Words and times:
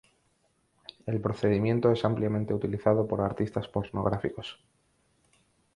El 1.05 1.21
procedimiento 1.21 1.91
es 1.91 2.03
ampliamente 2.05 2.55
utilizado 2.55 3.05
por 3.05 3.21
artistas 3.21 3.67
pornográficos. 3.67 4.57